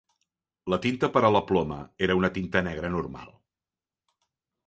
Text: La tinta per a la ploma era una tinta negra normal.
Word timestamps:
La 0.73 0.77
tinta 0.85 1.09
per 1.17 1.21
a 1.27 1.31
la 1.35 1.41
ploma 1.51 1.77
era 2.07 2.17
una 2.21 2.31
tinta 2.39 2.65
negra 2.69 2.93
normal. 2.97 3.31